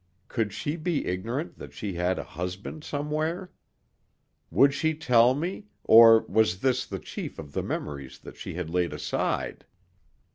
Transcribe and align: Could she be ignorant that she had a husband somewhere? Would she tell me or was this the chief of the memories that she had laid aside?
Could 0.29 0.51
she 0.51 0.77
be 0.77 1.05
ignorant 1.05 1.59
that 1.59 1.73
she 1.75 1.93
had 1.93 2.17
a 2.17 2.23
husband 2.23 2.83
somewhere? 2.83 3.51
Would 4.49 4.73
she 4.73 4.95
tell 4.95 5.35
me 5.35 5.65
or 5.83 6.21
was 6.27 6.61
this 6.61 6.87
the 6.87 6.97
chief 6.97 7.37
of 7.37 7.53
the 7.53 7.61
memories 7.61 8.17
that 8.17 8.35
she 8.35 8.55
had 8.55 8.71
laid 8.71 8.93
aside? 8.93 9.63